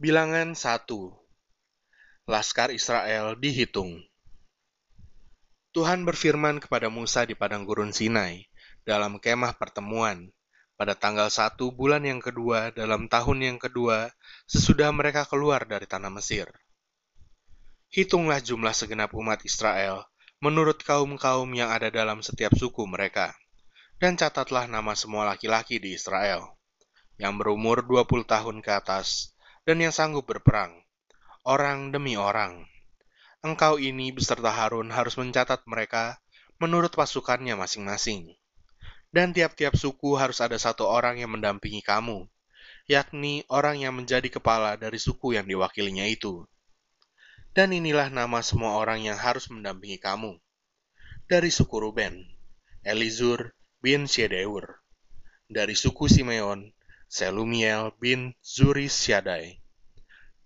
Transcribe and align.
Bilangan 0.00 0.56
1 0.56 0.88
Laskar 2.24 2.72
Israel 2.72 3.36
dihitung 3.36 4.00
Tuhan 5.76 6.08
berfirman 6.08 6.56
kepada 6.56 6.88
Musa 6.88 7.28
di 7.28 7.36
padang 7.36 7.68
gurun 7.68 7.92
Sinai 7.92 8.48
dalam 8.80 9.20
kemah 9.20 9.60
pertemuan 9.60 10.32
pada 10.80 10.96
tanggal 10.96 11.28
1 11.28 11.52
bulan 11.76 12.00
yang 12.00 12.16
kedua 12.16 12.72
dalam 12.72 13.12
tahun 13.12 13.44
yang 13.44 13.58
kedua 13.60 14.08
sesudah 14.48 14.88
mereka 14.88 15.28
keluar 15.28 15.68
dari 15.68 15.84
tanah 15.84 16.08
Mesir. 16.08 16.48
Hitunglah 17.92 18.40
jumlah 18.40 18.72
segenap 18.72 19.12
umat 19.12 19.44
Israel 19.44 20.08
menurut 20.40 20.80
kaum-kaum 20.80 21.52
yang 21.52 21.68
ada 21.68 21.92
dalam 21.92 22.24
setiap 22.24 22.56
suku 22.56 22.88
mereka, 22.88 23.36
dan 24.00 24.16
catatlah 24.16 24.64
nama 24.64 24.96
semua 24.96 25.28
laki-laki 25.28 25.76
di 25.76 25.92
Israel 25.92 26.56
yang 27.20 27.36
berumur 27.36 27.84
20 27.84 28.24
tahun 28.24 28.64
ke 28.64 28.72
atas 28.80 29.36
dan 29.70 29.78
yang 29.78 29.94
sanggup 29.94 30.26
berperang, 30.26 30.82
orang 31.46 31.94
demi 31.94 32.18
orang. 32.18 32.66
Engkau 33.38 33.78
ini 33.78 34.10
beserta 34.10 34.50
Harun 34.50 34.90
harus 34.90 35.14
mencatat 35.14 35.62
mereka 35.70 36.18
menurut 36.58 36.90
pasukannya 36.90 37.54
masing-masing. 37.54 38.34
Dan 39.14 39.30
tiap-tiap 39.30 39.78
suku 39.78 40.18
harus 40.18 40.42
ada 40.42 40.58
satu 40.58 40.90
orang 40.90 41.22
yang 41.22 41.30
mendampingi 41.30 41.86
kamu, 41.86 42.26
yakni 42.90 43.46
orang 43.46 43.78
yang 43.78 43.94
menjadi 43.94 44.26
kepala 44.26 44.74
dari 44.74 44.98
suku 44.98 45.38
yang 45.38 45.46
diwakilinya 45.46 46.10
itu. 46.10 46.42
Dan 47.54 47.70
inilah 47.70 48.10
nama 48.10 48.42
semua 48.42 48.74
orang 48.74 49.06
yang 49.06 49.22
harus 49.22 49.46
mendampingi 49.54 50.02
kamu. 50.02 50.34
Dari 51.30 51.54
suku 51.54 51.78
Ruben, 51.78 52.26
Elizur 52.82 53.54
bin 53.78 54.10
Syedeur. 54.10 54.82
Dari 55.46 55.78
suku 55.78 56.10
Simeon, 56.10 56.74
Selumiel 57.06 57.94
bin 58.02 58.34
Zuri 58.42 58.90
Syadai 58.90 59.59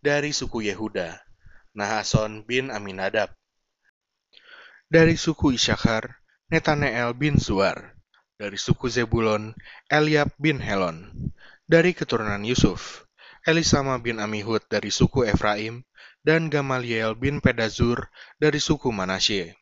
dari 0.05 0.37
suku 0.37 0.69
Yehuda, 0.69 1.17
Nahason 1.73 2.45
bin 2.45 2.69
Aminadab. 2.69 3.33
Dari 4.93 5.17
suku 5.17 5.57
Isyakar, 5.57 6.21
Netaneel 6.53 7.17
bin 7.17 7.41
Zuar. 7.41 7.97
Dari 8.37 8.61
suku 8.61 8.93
Zebulon, 8.93 9.57
Eliab 9.89 10.29
bin 10.37 10.61
Helon. 10.61 11.09
Dari 11.65 11.97
keturunan 11.97 12.45
Yusuf, 12.45 13.09
Elisama 13.49 13.97
bin 13.97 14.21
Amihud 14.21 14.61
dari 14.69 14.93
suku 14.93 15.25
Efraim, 15.25 15.89
dan 16.21 16.53
Gamaliel 16.53 17.17
bin 17.17 17.41
Pedazur 17.41 18.13
dari 18.37 18.61
suku 18.61 18.93
Manasye. 18.93 19.57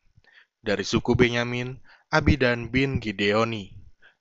Dari 0.59 0.83
suku 0.83 1.15
Benyamin, 1.15 1.79
Abidan 2.11 2.67
bin 2.67 2.99
Gideoni. 2.99 3.71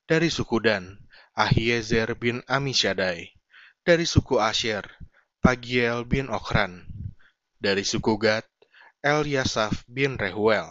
Dari 0.07 0.31
suku 0.31 0.63
Dan, 0.63 1.03
Ahiezer 1.35 2.15
bin 2.15 2.47
Amishyadai. 2.47 3.27
Dari 3.83 4.07
suku 4.07 4.39
Asher, 4.39 4.87
Pagiel 5.43 6.07
bin 6.07 6.31
Okran. 6.31 6.87
Dari 7.59 7.83
suku 7.83 8.15
Gad, 8.15 8.47
Eliasaf 9.03 9.83
bin 9.91 10.15
Rehuel. 10.15 10.71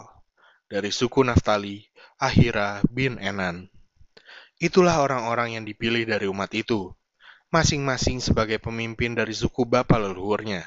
Dari 0.64 0.88
suku 0.88 1.20
Naftali, 1.20 1.84
Ahira 2.16 2.80
bin 2.88 3.20
Enan. 3.20 3.68
Itulah 4.56 5.04
orang-orang 5.04 5.60
yang 5.60 5.68
dipilih 5.68 6.08
dari 6.08 6.24
umat 6.24 6.48
itu, 6.56 6.88
masing-masing 7.52 8.24
sebagai 8.24 8.56
pemimpin 8.64 9.12
dari 9.12 9.36
suku 9.36 9.68
bapa 9.68 10.00
leluhurnya. 10.00 10.64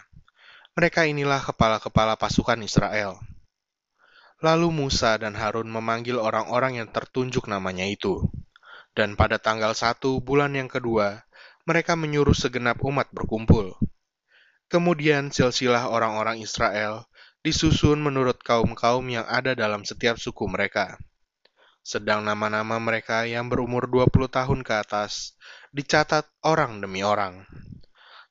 Mereka 0.78 1.10
inilah 1.10 1.42
kepala-kepala 1.42 2.14
pasukan 2.14 2.62
Israel. 2.62 3.18
Lalu 4.38 4.70
Musa 4.70 5.18
dan 5.18 5.34
Harun 5.34 5.66
memanggil 5.66 6.22
orang-orang 6.22 6.78
yang 6.78 6.94
tertunjuk 6.94 7.50
namanya 7.50 7.90
itu. 7.90 8.22
Dan 8.94 9.18
pada 9.18 9.42
tanggal 9.42 9.74
satu 9.74 10.22
bulan 10.22 10.54
yang 10.54 10.70
kedua, 10.70 11.26
mereka 11.66 11.98
menyuruh 11.98 12.38
segenap 12.38 12.86
umat 12.86 13.10
berkumpul. 13.10 13.74
Kemudian 14.66 15.30
silsilah 15.30 15.94
orang-orang 15.94 16.42
Israel 16.42 17.06
disusun 17.46 18.02
menurut 18.02 18.42
kaum-kaum 18.42 19.06
yang 19.06 19.26
ada 19.30 19.54
dalam 19.54 19.86
setiap 19.86 20.18
suku 20.18 20.50
mereka. 20.50 20.98
Sedang 21.86 22.26
nama-nama 22.26 22.82
mereka 22.82 23.30
yang 23.30 23.46
berumur 23.46 23.86
20 23.86 24.26
tahun 24.26 24.60
ke 24.66 24.74
atas 24.74 25.38
dicatat 25.70 26.26
orang 26.42 26.82
demi 26.82 27.06
orang. 27.06 27.46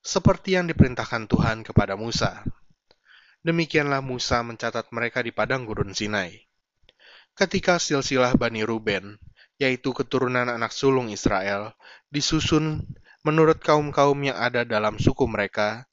Seperti 0.03 0.59
yang 0.59 0.67
diperintahkan 0.67 1.31
Tuhan 1.31 1.63
kepada 1.63 1.95
Musa. 1.95 2.43
Demikianlah 3.47 4.03
Musa 4.03 4.43
mencatat 4.43 4.91
mereka 4.91 5.23
di 5.23 5.31
padang 5.31 5.63
gurun 5.71 5.95
Sinai. 5.95 6.35
Ketika 7.39 7.79
silsilah 7.79 8.35
Bani 8.35 8.67
Ruben, 8.67 9.23
yaitu 9.63 9.95
keturunan 9.95 10.51
anak 10.51 10.75
sulung 10.75 11.15
Israel, 11.15 11.79
disusun 12.11 12.83
menurut 13.23 13.63
kaum-kaum 13.63 14.19
yang 14.19 14.35
ada 14.35 14.67
dalam 14.67 14.99
suku 14.99 15.31
mereka, 15.31 15.87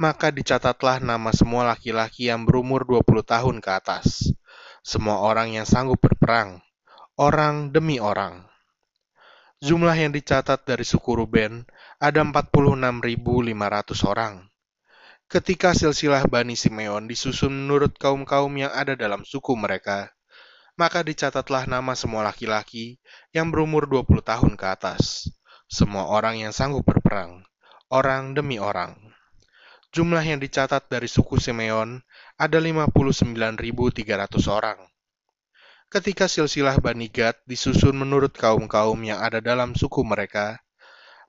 maka 0.00 0.32
dicatatlah 0.32 0.96
nama 1.04 1.28
semua 1.28 1.68
laki-laki 1.68 2.32
yang 2.32 2.48
berumur 2.48 2.88
20 2.88 3.20
tahun 3.20 3.56
ke 3.60 3.68
atas, 3.68 4.32
semua 4.80 5.20
orang 5.20 5.52
yang 5.52 5.68
sanggup 5.68 6.00
berperang, 6.00 6.64
orang 7.20 7.68
demi 7.68 8.00
orang. 8.00 8.48
Jumlah 9.60 9.92
yang 9.92 10.16
dicatat 10.16 10.64
dari 10.64 10.88
suku 10.88 11.20
Ruben 11.20 11.68
ada 12.00 12.24
46.500 12.24 14.08
orang. 14.08 14.48
Ketika 15.28 15.76
silsilah 15.76 16.24
Bani 16.24 16.56
Simeon 16.56 17.04
disusun 17.04 17.52
menurut 17.52 17.92
kaum-kaum 18.00 18.56
yang 18.56 18.72
ada 18.72 18.96
dalam 18.96 19.20
suku 19.20 19.52
mereka, 19.52 20.08
maka 20.80 21.04
dicatatlah 21.04 21.68
nama 21.68 21.92
semua 21.92 22.24
laki-laki 22.24 22.96
yang 23.36 23.52
berumur 23.52 23.84
20 23.84 24.24
tahun 24.24 24.56
ke 24.56 24.64
atas, 24.64 25.28
semua 25.68 26.08
orang 26.08 26.40
yang 26.40 26.56
sanggup 26.56 26.88
berperang, 26.88 27.44
orang 27.92 28.32
demi 28.32 28.56
orang. 28.56 29.09
Jumlah 29.90 30.22
yang 30.22 30.38
dicatat 30.38 30.86
dari 30.86 31.10
suku 31.10 31.42
Simeon 31.42 31.98
ada 32.38 32.62
59.300 32.62 33.98
orang. 34.46 34.78
Ketika 35.90 36.30
silsilah 36.30 36.78
Bani 36.78 37.10
Gad 37.10 37.34
disusun 37.42 37.98
menurut 37.98 38.30
kaum-kaum 38.30 38.94
yang 39.02 39.18
ada 39.18 39.42
dalam 39.42 39.74
suku 39.74 40.06
mereka, 40.06 40.62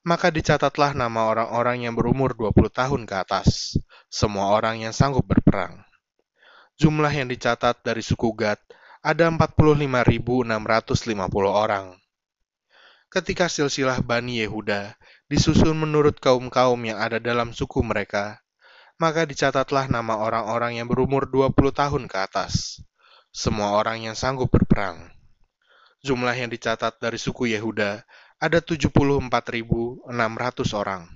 maka 0.05 0.29
dicatatlah 0.29 0.93
nama 0.93 1.33
orang-orang 1.33 1.89
yang 1.89 1.97
berumur 1.97 2.37
20 2.37 2.69
tahun 2.69 3.01
ke 3.09 3.15
atas, 3.17 3.81
semua 4.13 4.53
orang 4.53 4.85
yang 4.85 4.93
sanggup 4.93 5.25
berperang. 5.25 5.81
Jumlah 6.77 7.09
yang 7.09 7.33
dicatat 7.33 7.81
dari 7.81 8.05
suku 8.05 8.29
Gad 8.37 8.61
ada 9.01 9.25
45.650 9.25 10.45
orang. 11.49 11.97
Ketika 13.09 13.49
silsilah 13.49 14.05
Bani 14.05 14.45
Yehuda 14.45 14.93
disusun 15.25 15.73
menurut 15.81 16.21
kaum-kaum 16.21 16.77
yang 16.85 17.01
ada 17.01 17.17
dalam 17.17 17.57
suku 17.57 17.81
mereka, 17.81 18.37
maka 19.01 19.25
dicatatlah 19.25 19.89
nama 19.89 20.13
orang-orang 20.13 20.77
yang 20.77 20.85
berumur 20.85 21.25
20 21.25 21.57
tahun 21.73 22.05
ke 22.05 22.17
atas, 22.21 22.85
semua 23.33 23.73
orang 23.73 24.05
yang 24.05 24.13
sanggup 24.13 24.53
berperang. 24.53 25.09
Jumlah 26.05 26.37
yang 26.37 26.53
dicatat 26.53 27.01
dari 27.01 27.17
suku 27.17 27.49
Yehuda 27.49 28.05
ada 28.37 28.59
74.600 28.61 30.05
orang. 30.77 31.09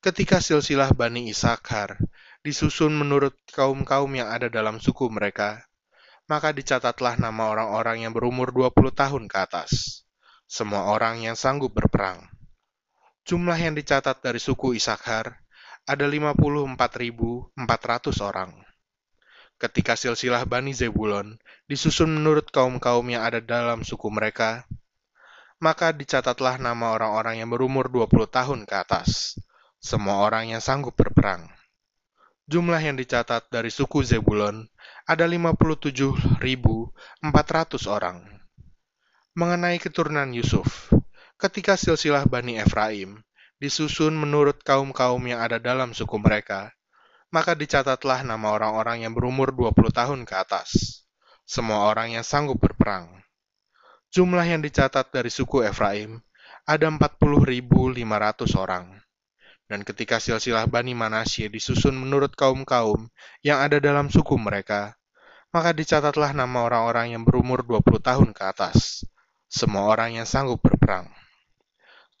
Ketika 0.00 0.40
silsilah 0.40 0.96
Bani 0.96 1.28
Isakar 1.28 2.00
disusun 2.40 2.96
menurut 2.96 3.36
kaum-kaum 3.52 4.08
yang 4.16 4.32
ada 4.32 4.48
dalam 4.48 4.80
suku 4.80 5.12
mereka, 5.12 5.60
maka 6.32 6.48
dicatatlah 6.48 7.20
nama 7.20 7.52
orang-orang 7.52 8.08
yang 8.08 8.16
berumur 8.16 8.56
20 8.56 8.88
tahun 8.96 9.28
ke 9.28 9.36
atas, 9.36 10.00
semua 10.48 10.88
orang 10.88 11.20
yang 11.20 11.36
sanggup 11.36 11.76
berperang. 11.76 12.24
Jumlah 13.28 13.60
yang 13.60 13.76
dicatat 13.76 14.24
dari 14.24 14.40
suku 14.40 14.80
Isakar 14.80 15.39
ada 15.88 16.04
54.400 16.08 17.56
orang. 18.20 18.52
Ketika 19.60 19.92
silsilah 19.92 20.48
Bani 20.48 20.72
Zebulon 20.72 21.36
disusun 21.68 22.16
menurut 22.16 22.48
kaum-kaum 22.48 23.04
yang 23.12 23.20
ada 23.24 23.44
dalam 23.44 23.84
suku 23.84 24.08
mereka, 24.08 24.64
maka 25.60 25.92
dicatatlah 25.92 26.56
nama 26.56 26.96
orang-orang 26.96 27.44
yang 27.44 27.52
berumur 27.52 27.92
20 27.92 28.24
tahun 28.32 28.60
ke 28.64 28.74
atas, 28.80 29.36
semua 29.76 30.24
orang 30.24 30.56
yang 30.56 30.64
sanggup 30.64 30.96
berperang. 30.96 31.52
Jumlah 32.48 32.80
yang 32.80 32.96
dicatat 32.96 33.52
dari 33.52 33.68
suku 33.68 34.00
Zebulon 34.00 34.64
ada 35.04 35.28
57.400 35.28 36.96
orang. 37.86 38.24
Mengenai 39.36 39.76
keturunan 39.78 40.32
Yusuf, 40.32 40.90
ketika 41.36 41.76
silsilah 41.76 42.24
Bani 42.26 42.56
Efraim 42.56 43.20
disusun 43.60 44.16
menurut 44.16 44.64
kaum-kaum 44.64 45.20
yang 45.28 45.44
ada 45.44 45.60
dalam 45.60 45.92
suku 45.92 46.16
mereka, 46.16 46.72
maka 47.28 47.52
dicatatlah 47.52 48.24
nama 48.24 48.56
orang-orang 48.56 49.04
yang 49.04 49.12
berumur 49.12 49.52
20 49.52 49.92
tahun 49.92 50.20
ke 50.24 50.34
atas, 50.34 51.00
semua 51.44 51.84
orang 51.92 52.16
yang 52.16 52.24
sanggup 52.24 52.56
berperang. 52.56 53.20
Jumlah 54.10 54.42
yang 54.42 54.64
dicatat 54.64 55.12
dari 55.12 55.28
suku 55.28 55.62
Efraim 55.62 56.18
ada 56.64 56.88
40.500 56.88 58.00
orang. 58.58 58.96
Dan 59.70 59.86
ketika 59.86 60.18
silsilah 60.18 60.66
Bani 60.66 60.98
Manasye 60.98 61.46
disusun 61.46 61.94
menurut 61.94 62.34
kaum-kaum 62.34 63.06
yang 63.46 63.62
ada 63.62 63.78
dalam 63.78 64.10
suku 64.10 64.34
mereka, 64.34 64.98
maka 65.54 65.70
dicatatlah 65.70 66.34
nama 66.34 66.66
orang-orang 66.66 67.14
yang 67.14 67.22
berumur 67.22 67.62
20 67.62 68.02
tahun 68.02 68.28
ke 68.34 68.42
atas, 68.42 69.06
semua 69.46 69.86
orang 69.86 70.18
yang 70.18 70.26
sanggup 70.26 70.58
berperang. 70.58 71.06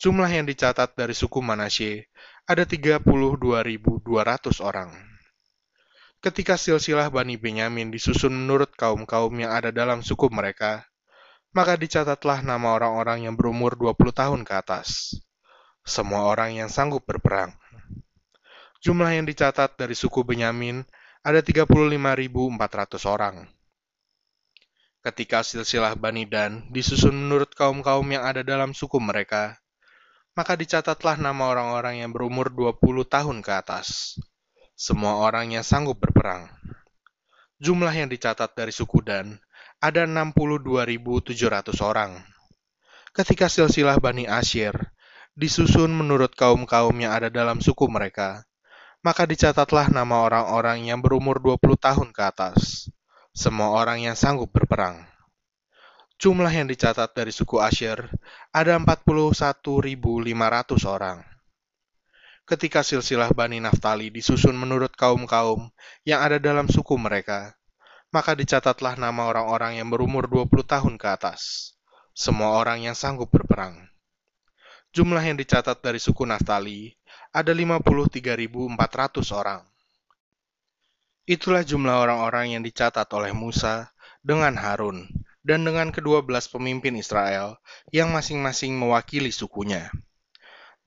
Jumlah 0.00 0.32
yang 0.32 0.48
dicatat 0.48 0.96
dari 0.96 1.12
suku 1.12 1.44
Manasye 1.44 2.08
ada 2.48 2.64
32.200 2.64 3.04
orang. 4.64 4.96
Ketika 6.24 6.56
silsilah 6.56 7.12
Bani 7.12 7.36
Benyamin 7.36 7.92
disusun 7.92 8.32
menurut 8.32 8.72
kaum-kaum 8.80 9.28
yang 9.36 9.52
ada 9.52 9.68
dalam 9.68 10.00
suku 10.00 10.32
mereka, 10.32 10.88
maka 11.52 11.76
dicatatlah 11.76 12.40
nama 12.40 12.80
orang-orang 12.80 13.28
yang 13.28 13.36
berumur 13.36 13.76
20 13.76 14.08
tahun 14.16 14.40
ke 14.40 14.56
atas. 14.56 15.20
Semua 15.84 16.32
orang 16.32 16.56
yang 16.56 16.72
sanggup 16.72 17.04
berperang. 17.04 17.52
Jumlah 18.80 19.20
yang 19.20 19.28
dicatat 19.28 19.76
dari 19.76 19.92
suku 19.92 20.24
Benyamin 20.24 20.80
ada 21.20 21.44
35.400 21.44 23.04
orang. 23.04 23.44
Ketika 25.04 25.44
silsilah 25.44 25.92
Bani 25.92 26.24
Dan 26.24 26.72
disusun 26.72 27.12
menurut 27.12 27.52
kaum-kaum 27.52 28.08
yang 28.08 28.24
ada 28.24 28.40
dalam 28.40 28.72
suku 28.72 28.96
mereka, 28.96 29.60
maka 30.40 30.56
dicatatlah 30.56 31.20
nama 31.20 31.52
orang-orang 31.52 32.00
yang 32.00 32.16
berumur 32.16 32.48
20 32.48 32.80
tahun 33.04 33.44
ke 33.44 33.52
atas. 33.60 34.16
Semua 34.72 35.20
orang 35.20 35.52
yang 35.52 35.60
sanggup 35.60 36.00
berperang. 36.00 36.48
Jumlah 37.60 37.92
yang 37.92 38.08
dicatat 38.08 38.56
dari 38.56 38.72
suku 38.72 39.04
Dan 39.04 39.36
ada 39.84 40.08
62.700 40.08 41.36
orang. 41.84 42.24
Ketika 43.12 43.52
silsilah 43.52 44.00
Bani 44.00 44.24
Asyir 44.24 44.72
disusun 45.36 45.92
menurut 45.92 46.32
kaum-kaum 46.32 46.96
yang 46.96 47.12
ada 47.12 47.28
dalam 47.28 47.60
suku 47.60 47.84
mereka, 47.92 48.48
maka 49.04 49.28
dicatatlah 49.28 49.92
nama 49.92 50.24
orang-orang 50.24 50.88
yang 50.88 51.04
berumur 51.04 51.36
20 51.36 51.76
tahun 51.76 52.08
ke 52.16 52.22
atas 52.24 52.88
semua 53.36 53.76
orang 53.76 54.08
yang 54.08 54.16
sanggup 54.16 54.48
berperang. 54.48 55.04
Jumlah 56.20 56.52
yang 56.52 56.68
dicatat 56.68 57.16
dari 57.16 57.32
suku 57.32 57.64
Asyir 57.64 58.04
ada 58.52 58.76
41.500 58.76 59.64
orang. 60.84 61.24
Ketika 62.44 62.84
silsilah 62.84 63.32
Bani 63.32 63.56
Naftali 63.56 64.12
disusun 64.12 64.52
menurut 64.52 64.92
kaum-kaum 64.92 65.72
yang 66.04 66.20
ada 66.20 66.36
dalam 66.36 66.68
suku 66.68 67.00
mereka, 67.00 67.56
maka 68.12 68.36
dicatatlah 68.36 69.00
nama 69.00 69.32
orang-orang 69.32 69.80
yang 69.80 69.88
berumur 69.88 70.28
20 70.28 70.60
tahun 70.60 71.00
ke 71.00 71.08
atas, 71.08 71.72
semua 72.12 72.52
orang 72.52 72.84
yang 72.84 72.92
sanggup 72.92 73.32
berperang. 73.32 73.88
Jumlah 74.92 75.24
yang 75.24 75.40
dicatat 75.40 75.80
dari 75.80 75.96
suku 75.96 76.28
Naftali 76.28 77.00
ada 77.32 77.56
53.400 77.56 78.76
orang. 79.32 79.64
Itulah 81.24 81.64
jumlah 81.64 81.96
orang-orang 81.96 82.60
yang 82.60 82.60
dicatat 82.60 83.08
oleh 83.16 83.32
Musa 83.32 83.88
dengan 84.20 84.60
Harun 84.60 85.19
dan 85.40 85.64
dengan 85.64 85.88
kedua 85.88 86.20
belas 86.20 86.48
pemimpin 86.48 86.96
Israel 86.96 87.56
yang 87.90 88.12
masing-masing 88.12 88.76
mewakili 88.76 89.32
sukunya. 89.32 89.88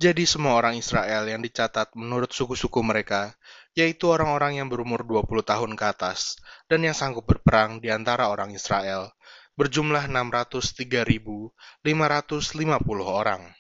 Jadi 0.02 0.26
semua 0.26 0.58
orang 0.58 0.76
Israel 0.76 1.30
yang 1.30 1.40
dicatat 1.40 1.94
menurut 1.94 2.34
suku-suku 2.34 2.82
mereka, 2.82 3.38
yaitu 3.78 4.10
orang-orang 4.10 4.60
yang 4.60 4.68
berumur 4.68 5.06
20 5.06 5.46
tahun 5.46 5.72
ke 5.78 5.86
atas 5.86 6.36
dan 6.68 6.84
yang 6.84 6.98
sanggup 6.98 7.30
berperang 7.30 7.80
di 7.80 7.94
antara 7.94 8.28
orang 8.28 8.52
Israel, 8.52 9.14
berjumlah 9.54 10.10
603.550 10.10 11.54
orang. 13.06 13.54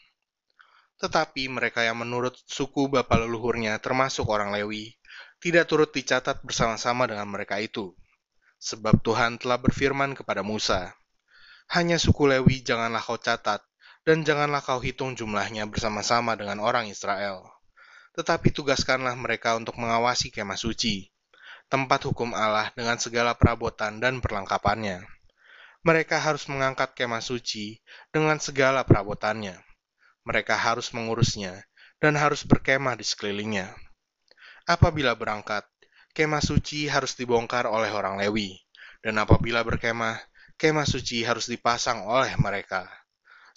Tetapi 0.98 1.44
mereka 1.48 1.86
yang 1.86 2.01
menurut 2.01 2.38
suku 2.50 2.90
bapa 2.90 3.18
leluhurnya 3.24 3.78
termasuk 3.78 4.25
orang 4.30 4.51
Lewi, 4.51 4.98
tidak 5.38 5.69
turut 5.69 5.92
dicatat 5.94 6.42
bersama-sama 6.42 7.06
dengan 7.06 7.30
mereka 7.30 7.62
itu. 7.62 7.94
Sebab 8.63 9.04
Tuhan 9.04 9.44
telah 9.44 9.60
berfirman 9.60 10.15
kepada 10.15 10.39
Musa, 10.39 10.95
Hanya 11.68 12.00
suku 12.00 12.31
Lewi 12.31 12.63
janganlah 12.63 13.04
kau 13.04 13.19
catat, 13.19 13.60
dan 14.07 14.24
janganlah 14.24 14.63
kau 14.63 14.80
hitung 14.80 15.19
jumlahnya 15.19 15.68
bersama-sama 15.68 16.39
dengan 16.39 16.63
orang 16.63 16.88
Israel. 16.88 17.44
Tetapi 18.15 18.56
tugaskanlah 18.56 19.19
mereka 19.19 19.60
untuk 19.60 19.75
mengawasi 19.75 20.31
kemah 20.31 20.56
suci, 20.56 21.12
tempat 21.68 22.07
hukum 22.07 22.31
Allah 22.31 22.71
dengan 22.71 22.95
segala 22.95 23.36
perabotan 23.36 24.00
dan 24.00 24.24
perlengkapannya. 24.24 25.04
Mereka 25.83 26.16
harus 26.16 26.48
mengangkat 26.48 26.95
kemah 26.95 27.19
suci 27.19 27.83
dengan 28.16 28.39
segala 28.39 28.88
perabotannya. 28.88 29.59
Mereka 30.24 30.56
harus 30.56 30.95
mengurusnya 30.95 31.68
dan 32.00 32.16
harus 32.16 32.48
berkemah 32.48 32.95
di 32.95 33.04
sekelilingnya 33.04 33.75
Apabila 34.63 35.12
berangkat, 35.12 35.68
kemah 36.13 36.45
suci 36.45 36.86
harus 36.86 37.18
dibongkar 37.18 37.65
oleh 37.65 37.89
orang 37.89 38.21
Lewi, 38.21 38.62
dan 39.01 39.18
apabila 39.18 39.65
berkemah, 39.65 40.21
kemah 40.62 40.86
suci 40.86 41.25
harus 41.25 41.50
dipasang 41.50 42.06
oleh 42.06 42.38
mereka. 42.38 42.86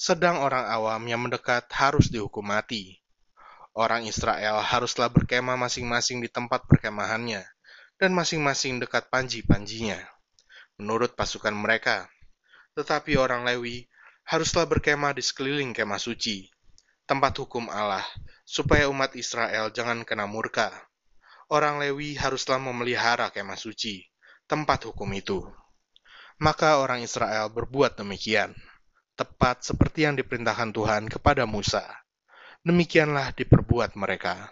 Sedang 0.01 0.41
orang 0.41 0.65
awam 0.65 1.05
yang 1.05 1.21
mendekat 1.21 1.69
harus 1.77 2.09
dihukum 2.09 2.49
mati. 2.49 2.97
Orang 3.77 4.09
Israel 4.09 4.65
haruslah 4.65 5.13
berkemah 5.13 5.61
masing-masing 5.61 6.25
di 6.25 6.33
tempat 6.33 6.65
perkemahannya, 6.65 7.45
dan 8.01 8.17
masing-masing 8.17 8.81
dekat 8.81 9.13
panji-panjinya, 9.13 10.01
menurut 10.81 11.13
pasukan 11.13 11.53
mereka. 11.53 12.09
Tetapi 12.73 13.21
orang 13.21 13.45
Lewi 13.45 13.85
haruslah 14.25 14.65
berkemah 14.65 15.13
di 15.13 15.21
sekeliling 15.21 15.77
kemah 15.77 16.01
suci, 16.01 16.49
tempat 17.05 17.37
hukum 17.37 17.69
Allah, 17.69 18.05
supaya 18.49 18.89
umat 18.89 19.13
Israel 19.13 19.69
jangan 19.77 20.09
kena 20.09 20.25
murka 20.25 20.73
orang 21.47 21.79
Lewi 21.79 22.19
haruslah 22.19 22.59
memelihara 22.59 23.31
kemah 23.31 23.59
suci, 23.59 24.03
tempat 24.51 24.91
hukum 24.91 25.11
itu. 25.15 25.43
Maka 26.43 26.83
orang 26.83 27.01
Israel 27.01 27.49
berbuat 27.49 27.97
demikian, 27.97 28.53
tepat 29.17 29.65
seperti 29.65 30.05
yang 30.05 30.19
diperintahkan 30.19 30.71
Tuhan 30.75 31.03
kepada 31.09 31.49
Musa. 31.49 31.87
Demikianlah 32.67 33.33
diperbuat 33.33 33.95
mereka. 33.97 34.51